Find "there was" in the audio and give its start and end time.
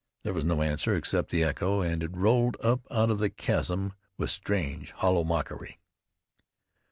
0.23-0.43